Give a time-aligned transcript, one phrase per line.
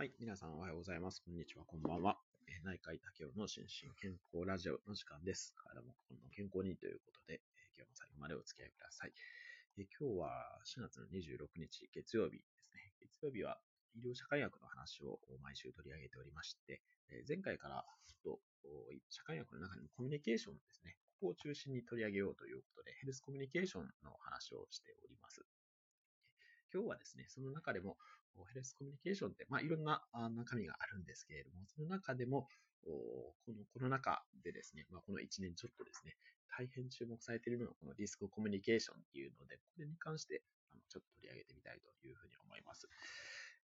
[0.00, 0.16] はい。
[0.18, 1.20] 皆さんおはようございます。
[1.20, 1.64] こんにちは。
[1.68, 2.16] こんばんは。
[2.48, 5.52] えー内海武雄の心身健康ラジオの時間です。
[5.60, 7.44] 体も心も健康にということで、
[7.76, 9.12] えー今日も最後までお付き合いください。
[9.76, 12.80] えー今日は4月の26日月曜日ですね。
[12.96, 13.60] 月曜日は
[13.92, 16.80] 医療社会学の話を毎週取り上げておりまして、
[17.12, 18.40] え前回からちょっと
[19.12, 20.96] 社会学の中でもコミュニケーションですね。
[21.20, 25.44] ここを中心に取り上げようということで、ヘルスコミュニケーションの話をしております。
[26.72, 27.96] 今日はですね、その中でも、
[28.52, 30.02] ヘルスコミュニケーションって、まあ、いろんな
[30.36, 32.48] 中身があるんですけれども、その中でも、
[32.82, 36.16] このコロナ禍でですね、まあ、この1年ちょっとですね、
[36.56, 42.88] 大変注目されているのが、このリスクコミュニケーションっていうので、これに関して、あのちょっと取り上げてみたいというふうに思います。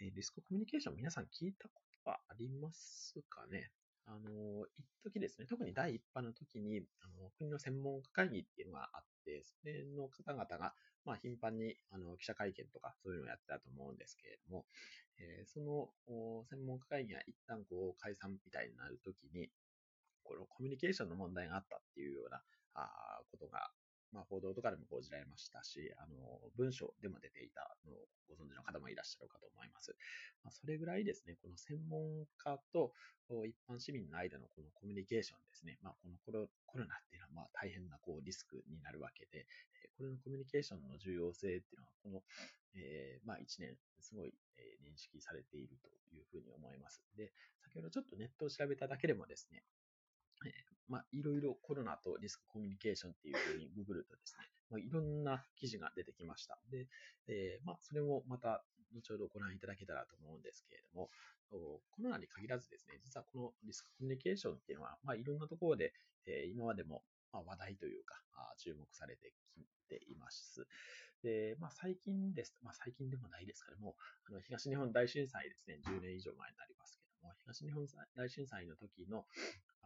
[0.00, 3.70] えーリスクコミュニケーション、皆さん聞いたことはありますかね？
[4.06, 10.74] あの、一時ですね、特に第一波の時に、あの、国の専門家会議っていうのがあって、それの方々が、
[11.04, 14.66] まあ、頻繁に、あの、記者会見とか、そういうのをやってたと思うんですけれども、
[15.18, 15.90] えーその、
[16.44, 19.50] 専門家会議が一旦こう、解散みたいになる時に、
[20.22, 22.42] このコミュニケーションの問題があったっていうような、
[22.74, 22.82] あ
[23.20, 23.72] あことが、
[24.16, 26.16] まあ、報道とかでも報じられましたし、あの、
[26.56, 29.94] 文章でも出ていたのをご存知の方もいらっしゃるかと思います。
[30.42, 32.96] まあ、それぐらいですね、この専門家と
[33.44, 39.44] 一般市民の間のこのコミュニケーションですね、まあ、このコロコロナっていうのはまあ大変なこうリスクになるわけで、
[39.84, 42.22] えこれのコミュニケーションの重要性っていうのは、この、
[42.74, 47.02] えーまあ、1年、すごい、え認識されているというふうに思います。
[47.16, 49.64] で、先ほどちょっとネットを調べただけでもですね、
[50.88, 56.58] まあ、いろいろコロナとリスクコミュニケーションっていうふうにググるとですね、まあ、いろんな記事が出てきました。
[56.70, 56.86] で、
[57.28, 58.62] えーまあ、それもまた
[58.94, 61.10] 後ほどご覧いただけたらと思うんですけれども、
[61.50, 65.92] コロナに限らずですね、実はこのリスクコミュニケーションっていうのは、まあ、いろんなところで、
[66.26, 68.14] えー今までも、ま、話題というか、
[68.58, 70.66] 注目されてきています。
[71.22, 72.56] で、まあ、最近です。
[72.62, 73.96] まあ、最近でもないですけども、
[74.28, 79.26] あの東日本大震災ですね、10年以上前になりますけども、東日本大震災の時の、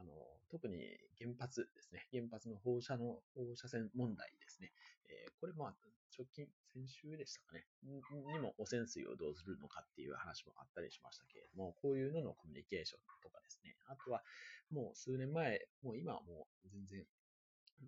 [0.00, 0.12] あの、
[0.50, 0.80] 特に
[1.18, 4.72] 原発ですね、原発の放射の、放射線問題ですね。
[5.06, 5.74] えーこれまあ、
[6.16, 8.00] 直近、先週でしたかね、に
[8.32, 14.22] にも汚染水をどうするのかっていう話もあったりしましたけれども、こういうののコミュニケーションとかですね、あとは
[14.70, 17.04] もう数年前、もう今はもう全然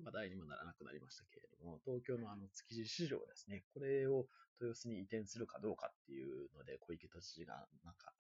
[0.05, 4.27] 話題にもならなくなりましたけれども、東京のあの築地市場ですね、これを
[4.61, 8.15] 豊洲に移転するかどうかっていうので、小池都知事がなんか、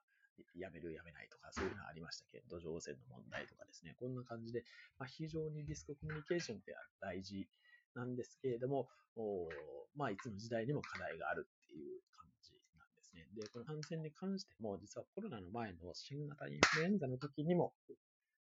[0.55, 4.65] やめる、やめないとか、そういうのがありましたけど、土壌汚染の問題とかですね、こんな感じで、
[4.99, 7.49] まあ、非常にリスクコミュニケーションって大事
[7.95, 9.49] なんですけれども、お
[9.95, 13.29] まあ、いつの時代にも課題があるっていう感じなんですね。
[13.37, 17.75] で、この感染に関しても、実はコロナの前の新型インフルエンザの時にも、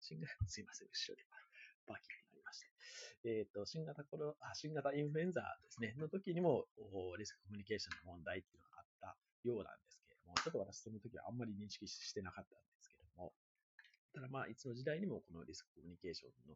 [0.01, 1.23] 新型、すいません、後ろで
[1.87, 2.69] バキってなりまして。
[3.25, 6.67] えっ、と、新型コロあ、新型インフルエンザですね、の時にも、
[7.17, 13.33] リスクコミュニケーションの問題っていうのがあったようなんですけども、ちょっと私その時はあんまり認識してなかったんですけども、
[14.13, 16.55] ただまあ、いつの時代にもこのリスクコミュニケーションの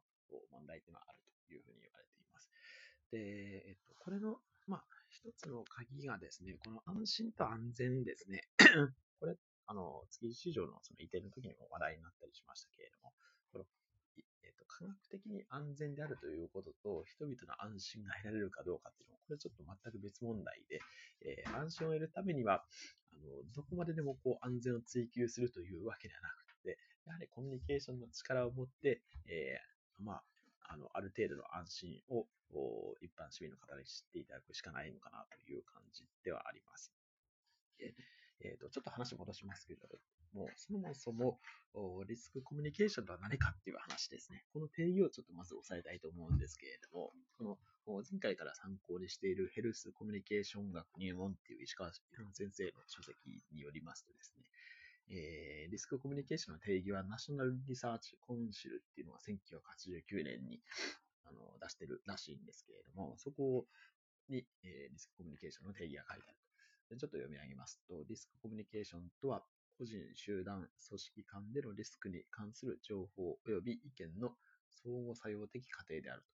[0.51, 1.17] 問題っていうのはある
[1.47, 2.49] というふうに言われています。
[3.11, 3.19] で、
[3.69, 8.49] えっと、これの、まあ、一つの鍵がですね、この安心と安全ですね。
[9.19, 13.13] これ、あの、築地市場のその移転の時にも話題になったりしましたけれども、
[13.53, 13.65] この、
[14.43, 20.81] えっと、科学的に安全であるということと、人々の安心が得られるかどうかっていうのは、これちょっと全く別問題で、
[21.21, 22.65] えー安心を得るためには、
[23.23, 30.23] の、どこまででもこう安全を追求するというわけではなくて、やはりコミュニケーションの力を持って、えーまあ、
[30.69, 32.25] あの、ある程度の安心を
[33.01, 36.91] 一般市民の方に知っていただくしかないのかなという感じではあります。
[37.77, 37.93] で
[38.41, 39.87] えーとちょっと話戻しますけど
[40.33, 41.39] も、そもそも
[42.07, 44.43] リスクコミュニケーションとは何かっていう話ですね。
[44.53, 52.01] この定義をちょっとまず押さえたいと思うんですけれども、この前回から参考にしているヘルスコミュニケーション学入門っていう石川先
[52.51, 53.15] 生の書籍
[53.53, 54.45] によりますとですね、
[55.09, 60.61] えーリスクコミュニケーションの定義はナショナルリサーチコンシルっていうのが1989年に
[61.25, 63.65] あの出してるらしいんですけれども、そこ
[64.29, 66.43] に、えーリスクコミュニケーションの定義が書いてあると。
[66.95, 69.43] ちょっと読み上げますと、リスクコミュニケーションとは、
[69.77, 74.35] 個人、集団、組織間でのリスクに関する情報及び意見の
[74.69, 76.27] 相互作用的過程であると。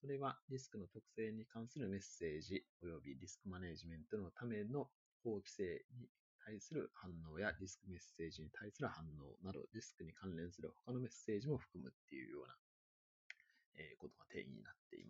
[0.00, 4.88] それはリスクの特性に関するメッセージ及びリスクマネジメントのための
[5.22, 6.08] 法規制に
[6.44, 12.56] 対する反応やリスクメッセージに対する反応など、リスクに関連する他のメッセージも含むっていうような、
[13.98, 15.09] ことが定義になっていま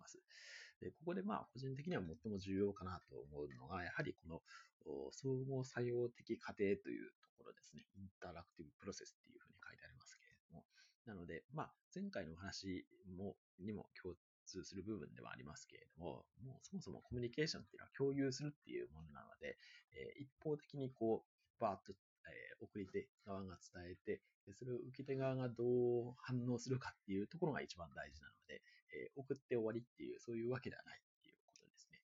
[1.01, 4.41] ここでまあ個人的には最も重要かなと思うのが、やはりこの
[4.85, 7.85] お相互作用的過程というところですね。
[7.97, 10.65] インタラクティブプロセスっていうふうに書いてありますけれども。
[11.05, 12.85] なので、まあ前回のお話
[13.17, 14.15] もにも共
[14.45, 19.57] 通する部分ではありますけれども、もうそもそもコミュニケーションっていうのは共有するっていうものなので、
[19.97, 24.21] えー一方的にこう、バーッと、え、送り手側が伝えて、
[24.53, 28.61] それを受け手側がどう反応するかっていうところが一番大事なので、
[28.93, 32.01] え、送って終わりっていう、そういうわけではないっていうことですね。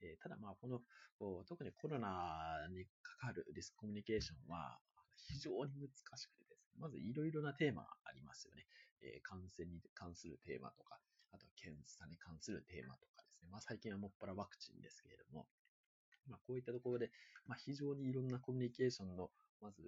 [0.00, 0.80] え、ただまあ、この、
[1.46, 4.78] 特にコロナにかかるリスクコミュニケーションは
[5.16, 8.66] 非常に難しくてですね、まずいろいろなテーマがありますよね。
[9.02, 10.98] え感染に関するテーマとか、
[11.32, 13.48] あとは検査に関するテーマとかですね。
[13.50, 15.46] まあ最近はもっぱらワクチンですけれども、
[16.28, 17.10] まあこういったところで、
[17.46, 19.30] まあ非常にいろんなコミュニケーションの、
[19.60, 19.82] まず、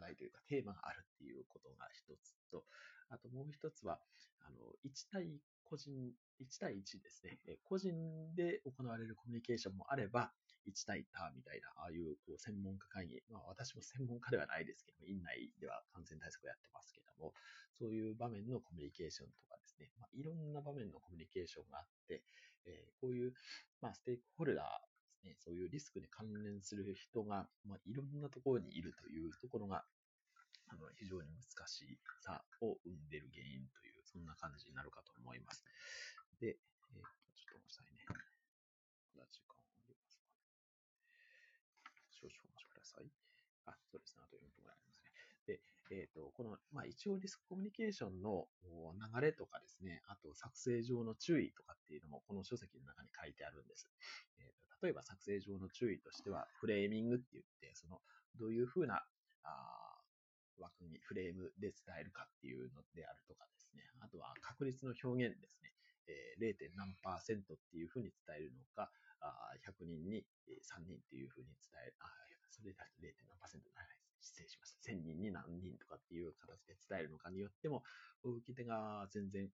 [0.00, 2.64] 課題というかテーマがあるっていうことが一つと、
[3.12, 4.00] あともう一つは、
[4.40, 4.56] あの、
[4.88, 5.28] 1対
[5.68, 5.92] 個人、
[6.40, 7.36] 1対1ですね。
[7.68, 7.92] 個人
[8.34, 10.32] で行われるコミュニケーションもあれば、
[10.64, 17.34] 1対他みたいな、ああいうこう専門家会議、まあ私も専門家ではないですけど、院内では感染対策をやってますけども、
[17.78, 22.22] そういう場面のコミュニケーションとかですね、まあ、いろんな場面のコミュニケーションがあって、
[22.66, 23.32] えー、こういう、
[23.80, 24.89] まあ、ステークホルダー
[25.24, 29.84] ね、そういうリスクに関連する人が、まあ、いろんなところにいるというところが、
[30.70, 35.64] あの非常に難しさを生んでいる原因という、そんな感じになるかと思います。
[36.40, 37.04] で、えー、
[37.36, 38.06] ちょっと待ちね。
[39.14, 39.54] まだ時間
[42.10, 43.10] 少々お待ちください。
[43.66, 44.22] あ、そうですね。
[44.24, 45.10] あと4分ぐらいありますね。
[45.46, 53.88] で、えっ、ー、と、この、まあ、一応リスクコミュニケーションの流れとかですね、あと作成上の注意とかっていうのも、この書籍の中に書いてあるんです。
[54.82, 58.00] 例えば作成上の注意としては、フレーミングって言って、その、
[58.38, 59.04] どういうふうな、
[60.60, 63.82] 枠組み、フレームで伝えるかっていうのであるとかですね。
[64.00, 65.72] あとは確率の表現ですね。
[66.06, 66.76] えー、0.
[66.76, 70.24] 何パーセントっていうふうに伝えるのか、あ100人に
[70.68, 72.12] 3人っていうふうに伝える、あ
[72.52, 73.08] それだと 0.
[73.24, 74.36] 何パーセントないです。
[74.36, 74.92] 失礼しました。
[74.92, 77.82] 1000人に何人とかっていう形で伝えるのかによっても、
[78.22, 79.48] 受け手が全然、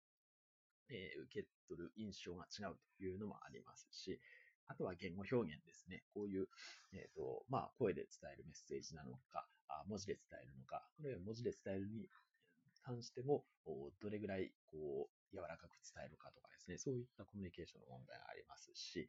[0.90, 4.18] えー、受け取る印象が違うというのもありますし、
[4.68, 6.02] あとは言語表現ですね。
[6.14, 6.48] こういう、
[6.92, 12.08] えっ、ー、と、まあ、声で伝えるメッセージなのか、あ文字で伝えるのか、これは文字で伝えるに
[12.82, 13.44] 関しても、
[14.00, 19.08] どれぐらい、こう、柔らかく伝えるかとかですね、そういったコミュニケーションの問題がありますし、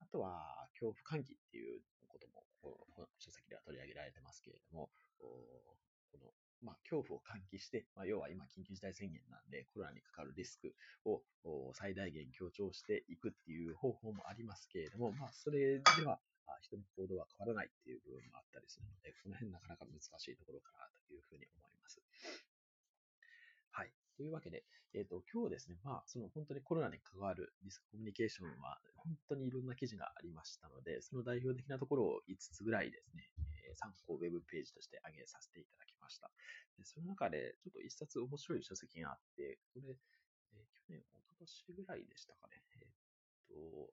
[0.00, 4.90] あとは恐怖喚起っていうことも、この書籍では取り上げられてますけれども、
[6.10, 6.30] この
[6.64, 10.74] まあ、恐怖を喚起して、まあ、要は今緊急事態宣言なんでコロナにかかるリスク
[11.04, 11.20] を
[11.74, 16.18] 最大限強調していくっていう方法もありますけれども、まあ、それでは
[16.62, 22.02] 人の行動は変わらないっていう部分もあったりするので、この辺なかなか難しいところかなというふうに思います。
[23.70, 23.92] はい。
[24.16, 24.64] というわけで、
[24.94, 33.28] えっ、ー、と、今日ですね、まあ、その本当にコロナに関わるリスクコミュニケーションは、本当にいろんな記事がありましたので、その代表的なところを5つぐらいですね、
[33.76, 36.30] 参考ウェブページとして挙げさせていただきました。
[36.76, 39.96] でその中で、ちょっと一冊面白い書籍があって、これ、
[40.52, 42.62] え、去年、一昨年ぐらいでしたかね。
[42.80, 42.88] えっ、
[43.48, 43.92] と、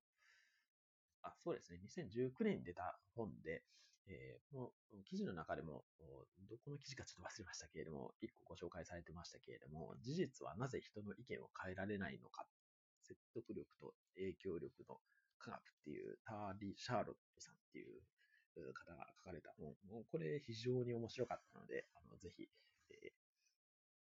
[1.23, 3.63] あ、そうですね、2019年に出た本で、
[4.07, 5.85] えー、この記事の中でも、
[6.49, 12.45] どこの記事かちょっと忘れましたけれども、一個ご紹介されてましたけれども、事実はなぜ人の意見を変えられないのか、
[13.01, 14.99] 説得力と影響力の
[15.39, 18.01] 科学っていう、ターリー・シャーロットさんっていう
[18.61, 19.73] 方が書かれた本、
[20.11, 22.47] これ非常に面白かったので、あのぜひ、
[22.91, 23.23] えー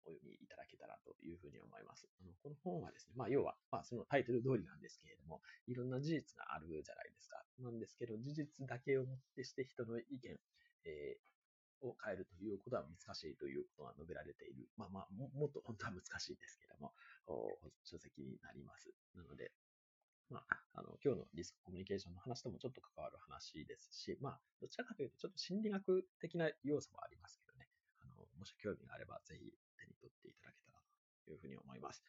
[0.10, 2.10] お読みいただけたらというふうに思います。
[2.22, 7.38] あのこの本はですね、まあ要は、まあそのタイトル通りなんですけれども、いろんな事実があるじゃないですか。
[7.62, 10.34] なんですけど、事実だけをもってして人の意見、
[10.86, 14.68] えー、を変えるということは難しいということが述べられている。
[14.76, 16.94] まあまあ、ももっと本当は難しいですけども、
[17.84, 18.90] 書籍になります。
[19.16, 19.52] なので、
[20.30, 27.68] まあ、あの、今日のリスクコミュニケーションの話ともちょっと関わる話ですし、まあ、どちらかというと、ちょっと心理学的な要素もありますけどね。
[28.02, 30.80] あの、もし興味があれば、ぜひ手に取っていただけたら
[31.26, 32.04] というふうに思います。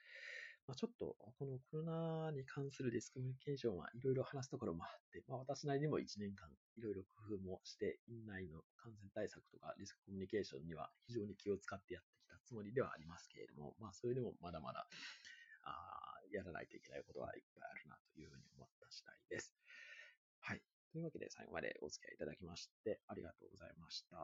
[0.68, 6.46] まあ、ちょっと、このコロナに関するディスコミュニケーションはいろいろ話すところもあって、まあ、私なりにも1年間
[6.76, 14.86] いろいろ工夫もして、院内の感染対策とかリスクコミュニケーションには非常に気を使ってやってきたつもりではありますけれども、まあ、それでもまだまだ、
[15.64, 19.54] あやらないといけないことはいっぱいあるなというふうに思った次第です。
[20.40, 20.62] はい。
[20.92, 24.16] というわけで最後までお付き合いいただきましてありがとうございました。